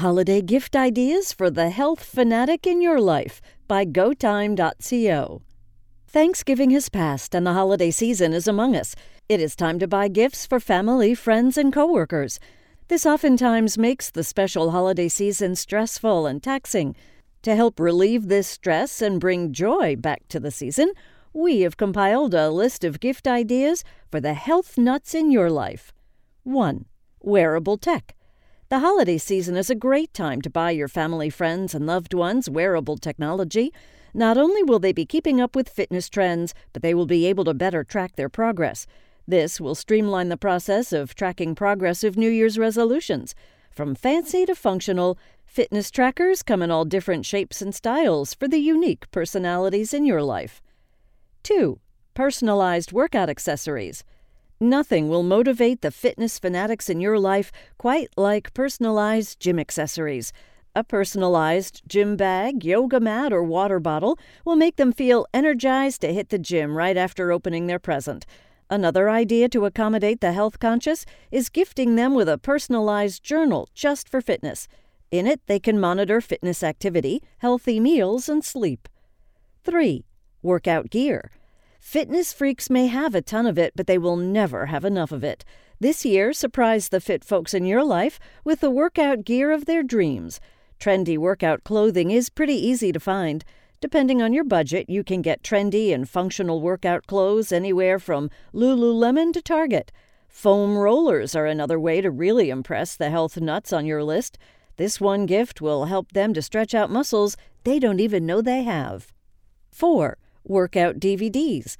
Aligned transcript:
Holiday 0.00 0.40
gift 0.40 0.76
ideas 0.76 1.30
for 1.34 1.50
the 1.50 1.68
health 1.68 2.02
fanatic 2.02 2.66
in 2.66 2.80
your 2.80 2.98
life 2.98 3.42
by 3.68 3.84
GoTime.co. 3.84 5.42
Thanksgiving 6.08 6.70
has 6.70 6.88
passed 6.88 7.34
and 7.34 7.46
the 7.46 7.52
holiday 7.52 7.90
season 7.90 8.32
is 8.32 8.48
among 8.48 8.74
us. 8.74 8.94
It 9.28 9.42
is 9.42 9.54
time 9.54 9.78
to 9.78 9.86
buy 9.86 10.08
gifts 10.08 10.46
for 10.46 10.58
family, 10.58 11.14
friends, 11.14 11.58
and 11.58 11.70
coworkers. 11.70 12.40
This 12.88 13.04
oftentimes 13.04 13.76
makes 13.76 14.08
the 14.08 14.24
special 14.24 14.70
holiday 14.70 15.08
season 15.08 15.54
stressful 15.54 16.26
and 16.26 16.42
taxing. 16.42 16.96
To 17.42 17.54
help 17.54 17.78
relieve 17.78 18.28
this 18.28 18.48
stress 18.48 19.02
and 19.02 19.20
bring 19.20 19.52
joy 19.52 19.96
back 19.96 20.26
to 20.28 20.40
the 20.40 20.50
season, 20.50 20.94
we 21.34 21.60
have 21.60 21.76
compiled 21.76 22.32
a 22.32 22.48
list 22.48 22.84
of 22.84 23.00
gift 23.00 23.28
ideas 23.28 23.84
for 24.10 24.18
the 24.18 24.32
health 24.32 24.78
nuts 24.78 25.14
in 25.14 25.30
your 25.30 25.50
life. 25.50 25.92
1. 26.44 26.86
Wearable 27.20 27.76
tech. 27.76 28.14
The 28.70 28.78
holiday 28.78 29.18
season 29.18 29.56
is 29.56 29.68
a 29.68 29.74
great 29.74 30.14
time 30.14 30.40
to 30.42 30.48
buy 30.48 30.70
your 30.70 30.86
family, 30.86 31.28
friends, 31.28 31.74
and 31.74 31.86
loved 31.86 32.14
ones 32.14 32.48
wearable 32.48 32.98
technology. 32.98 33.72
Not 34.14 34.38
only 34.38 34.62
will 34.62 34.78
they 34.78 34.92
be 34.92 35.04
keeping 35.04 35.40
up 35.40 35.56
with 35.56 35.68
fitness 35.68 36.08
trends, 36.08 36.54
but 36.72 36.80
they 36.80 36.94
will 36.94 37.04
be 37.04 37.26
able 37.26 37.42
to 37.46 37.52
better 37.52 37.82
track 37.82 38.14
their 38.14 38.28
progress. 38.28 38.86
This 39.26 39.60
will 39.60 39.74
streamline 39.74 40.28
the 40.28 40.36
process 40.36 40.92
of 40.92 41.16
tracking 41.16 41.56
progress 41.56 42.04
of 42.04 42.16
New 42.16 42.30
Year's 42.30 42.60
resolutions. 42.60 43.34
From 43.72 43.96
fancy 43.96 44.46
to 44.46 44.54
functional, 44.54 45.18
fitness 45.44 45.90
trackers 45.90 46.44
come 46.44 46.62
in 46.62 46.70
all 46.70 46.84
different 46.84 47.26
shapes 47.26 47.60
and 47.60 47.74
styles 47.74 48.34
for 48.34 48.46
the 48.46 48.60
unique 48.60 49.10
personalities 49.10 49.92
in 49.92 50.06
your 50.06 50.22
life. 50.22 50.62
2. 51.42 51.80
Personalized 52.14 52.92
workout 52.92 53.28
accessories. 53.28 54.04
Nothing 54.62 55.08
will 55.08 55.22
motivate 55.22 55.80
the 55.80 55.90
fitness 55.90 56.38
fanatics 56.38 56.90
in 56.90 57.00
your 57.00 57.18
life 57.18 57.50
quite 57.78 58.10
like 58.18 58.52
personalized 58.52 59.40
gym 59.40 59.58
accessories. 59.58 60.34
A 60.76 60.84
personalized 60.84 61.80
gym 61.88 62.14
bag, 62.14 62.62
yoga 62.62 63.00
mat, 63.00 63.32
or 63.32 63.42
water 63.42 63.80
bottle 63.80 64.18
will 64.44 64.56
make 64.56 64.76
them 64.76 64.92
feel 64.92 65.26
energized 65.32 66.02
to 66.02 66.12
hit 66.12 66.28
the 66.28 66.38
gym 66.38 66.76
right 66.76 66.98
after 66.98 67.32
opening 67.32 67.68
their 67.68 67.78
present. 67.78 68.26
Another 68.68 69.08
idea 69.08 69.48
to 69.48 69.64
accommodate 69.64 70.20
the 70.20 70.32
health 70.32 70.58
conscious 70.58 71.06
is 71.30 71.48
gifting 71.48 71.96
them 71.96 72.14
with 72.14 72.28
a 72.28 72.36
personalized 72.36 73.22
journal 73.24 73.66
just 73.72 74.10
for 74.10 74.20
fitness. 74.20 74.68
In 75.10 75.26
it, 75.26 75.40
they 75.46 75.58
can 75.58 75.80
monitor 75.80 76.20
fitness 76.20 76.62
activity, 76.62 77.22
healthy 77.38 77.80
meals, 77.80 78.28
and 78.28 78.44
sleep. 78.44 78.90
3. 79.64 80.04
Workout 80.42 80.90
gear. 80.90 81.30
Fitness 81.80 82.32
freaks 82.32 82.68
may 82.68 82.86
have 82.86 83.14
a 83.14 83.22
ton 83.22 83.46
of 83.46 83.58
it, 83.58 83.72
but 83.74 83.86
they 83.86 83.98
will 83.98 84.16
never 84.16 84.66
have 84.66 84.84
enough 84.84 85.10
of 85.10 85.24
it. 85.24 85.44
This 85.80 86.04
year, 86.04 86.32
surprise 86.34 86.90
the 86.90 87.00
fit 87.00 87.24
folks 87.24 87.54
in 87.54 87.64
your 87.64 87.82
life 87.82 88.20
with 88.44 88.60
the 88.60 88.70
workout 88.70 89.24
gear 89.24 89.50
of 89.50 89.64
their 89.64 89.82
dreams. 89.82 90.40
Trendy 90.78 91.16
workout 91.16 91.64
clothing 91.64 92.10
is 92.10 92.28
pretty 92.28 92.54
easy 92.54 92.92
to 92.92 93.00
find. 93.00 93.44
Depending 93.80 94.20
on 94.20 94.34
your 94.34 94.44
budget, 94.44 94.90
you 94.90 95.02
can 95.02 95.22
get 95.22 95.42
trendy 95.42 95.92
and 95.92 96.08
functional 96.08 96.60
workout 96.60 97.06
clothes 97.06 97.50
anywhere 97.50 97.98
from 97.98 98.30
Lululemon 98.52 99.32
to 99.32 99.40
Target. 99.40 99.90
Foam 100.28 100.76
rollers 100.76 101.34
are 101.34 101.46
another 101.46 101.80
way 101.80 102.02
to 102.02 102.10
really 102.10 102.50
impress 102.50 102.94
the 102.94 103.10
health 103.10 103.40
nuts 103.40 103.72
on 103.72 103.86
your 103.86 104.04
list. 104.04 104.36
This 104.76 105.00
one 105.00 105.24
gift 105.24 105.62
will 105.62 105.86
help 105.86 106.12
them 106.12 106.34
to 106.34 106.42
stretch 106.42 106.74
out 106.74 106.90
muscles 106.90 107.38
they 107.64 107.78
don't 107.78 108.00
even 108.00 108.26
know 108.26 108.42
they 108.42 108.62
have. 108.64 109.12
4 109.70 110.18
workout 110.44 110.98
DVDs. 110.98 111.76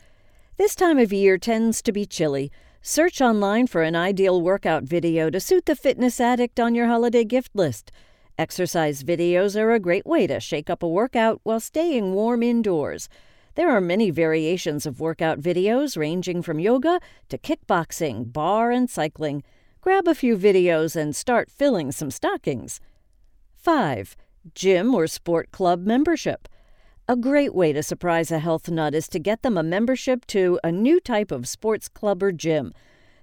This 0.57 0.75
time 0.75 0.99
of 0.99 1.13
year 1.13 1.39
tends 1.39 1.83
to 1.83 1.93
be 1.93 2.05
chilly. 2.05 2.53
Search 2.83 3.21
online 3.21 3.67
for 3.67 3.83
an 3.83 3.97
ideal 3.97 4.41
workout 4.41 4.85
video 4.85 5.31
to 5.31 5.41
suit 5.41 5.67
the 5.67 5.77
fitness 5.77 6.21
addict 6.21 6.59
on 6.59 6.75
your 6.75 6.87
holiday 6.87 7.25
gift 7.25 7.51
list. 7.55 7.91
Exercise 8.39 9.03
videos 9.03 9.55
are 9.55 9.73
a 9.73 9.79
great 9.79 10.07
way 10.07 10.27
to 10.27 10.41
shake 10.41 10.71
up 10.71 10.83
a 10.83 10.89
workout 10.89 11.41
while 11.43 11.61
staying 11.61 12.15
warm 12.15 12.43
indoors. 12.43 13.09
There 13.55 13.71
are 13.71 13.81
many 13.81 14.11
variations 14.11 14.87
of 14.87 15.01
workout 15.01 15.41
videos 15.41 15.97
ranging 15.99 16.41
from 16.41 16.59
yoga 16.59 17.01
to 17.29 17.37
kickboxing, 17.37 18.33
barre, 18.33 18.71
and 18.71 18.89
cycling. 18.89 19.43
Grab 19.83 20.09
a 20.09 20.15
few 20.15 20.39
videos 20.39 20.97
and 20.97 21.15
start 21.15 21.51
filling 21.51 21.93
some 21.93 22.11
stockings. 22.11 22.81
5. 23.57 24.17
Gym 24.55 24.95
or 24.95 25.07
sport 25.07 25.51
club 25.51 25.85
membership. 25.85 26.49
A 27.11 27.17
great 27.17 27.57
way 27.57 27.73
to 27.73 27.83
surprise 27.83 28.31
a 28.31 28.39
health 28.39 28.69
nut 28.69 28.95
is 28.95 29.09
to 29.09 29.19
get 29.19 29.43
them 29.43 29.59
a 29.59 29.65
membership 29.65 30.25
to 30.27 30.61
a 30.63 30.71
new 30.71 31.01
type 31.01 31.33
of 31.33 31.49
sports 31.49 31.89
club 31.89 32.23
or 32.23 32.31
gym. 32.31 32.73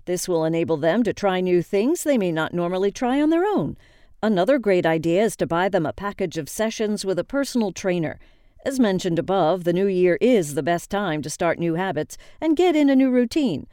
This 0.04 0.28
will 0.28 0.44
enable 0.44 0.76
them 0.76 1.04
to 1.04 1.14
try 1.14 1.40
new 1.40 1.62
things 1.62 2.04
they 2.04 2.18
may 2.18 2.34
not 2.34 2.54
normally 2.54 2.92
try 2.92 3.22
on 3.22 3.30
their 3.30 3.46
own. 3.46 3.78
Another 4.22 4.60
great 4.60 4.86
idea 4.86 5.24
is 5.24 5.38
to 5.38 5.48
buy 5.48 5.70
them 5.70 5.86
a 5.86 5.94
package 5.94 6.38
of 6.38 6.50
sessions 6.50 7.06
with 7.06 7.18
a 7.18 7.24
personal 7.24 7.72
trainer. 7.72 8.20
As 8.66 8.78
mentioned 8.78 9.20
above, 9.20 9.64
the 9.64 9.72
new 9.72 9.88
year 9.88 10.18
is 10.20 10.56
the 10.56 10.62
best 10.62 10.90
time 10.90 11.22
to 11.22 11.30
start 11.30 11.58
new 11.58 11.76
habits 11.76 12.18
and 12.42 12.58
get 12.58 12.76
in 12.76 12.90
a 12.90 12.96
new 12.96 13.10
routine. 13.10 13.68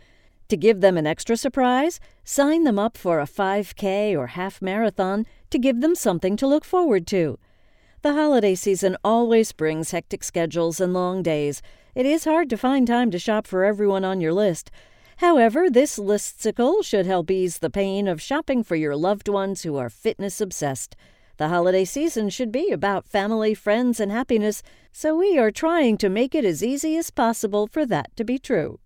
To 0.49 0.57
give 0.57 0.81
them 0.81 0.97
an 0.97 1.09
extra 1.09 1.37
surprise, 1.37 1.99
sign 2.23 2.63
them 2.63 2.79
up 2.79 2.97
for 2.97 3.19
a 3.19 3.27
5K 3.27 4.17
or 4.17 4.29
half 4.29 4.63
marathon 4.63 5.27
to 5.51 5.59
give 5.59 5.81
them 5.81 5.97
something 5.97 6.37
to 6.37 6.47
look 6.47 6.65
forward 6.65 7.05
to. 7.09 7.37
The 8.05 8.13
holiday 8.13 8.55
season 8.55 8.99
always 9.03 9.53
brings 9.53 9.93
hectic 9.93 10.23
schedules 10.25 10.79
and 10.79 10.93
long 10.93 11.23
days. 11.23 11.63
It 11.95 12.05
is 12.05 12.27
hard 12.27 12.51
to 12.51 12.59
find 12.59 12.87
time 12.87 13.11
to 13.13 13.19
shop 13.19 13.47
for 13.47 13.65
everyone 13.65 14.05
on 14.05 14.21
your 14.21 14.35
list. 14.35 14.71
However, 15.17 15.71
this 15.71 15.99
listicle 15.99 16.85
should 16.85 17.07
help 17.07 17.31
ease 17.31 17.61
the 17.61 17.71
pain 17.71 18.07
of 18.07 18.21
shopping 18.21 18.63
for 18.63 18.77
your 18.77 18.95
loved 18.95 19.27
ones 19.27 19.63
who 19.63 19.79
are 19.79 19.89
fitness 19.89 20.39
obsessed. 20.39 20.97
The 21.39 21.49
holiday 21.49 21.87
season 21.87 22.29
should 22.29 22.53
be 22.53 22.71
about 22.71 23.07
family, 23.07 23.55
friends, 23.55 23.99
and 23.99 24.13
happiness, 24.13 24.63
so 24.93 25.17
we 25.17 25.39
are 25.39 25.51
trying 25.51 25.97
to 25.97 26.11
make 26.11 26.35
it 26.35 26.45
as 26.45 26.63
easy 26.63 26.99
as 26.99 27.11
possible 27.11 27.67
for 27.67 27.87
that 27.87 28.15
to 28.17 28.25
be 28.25 28.39
true. 28.39 28.81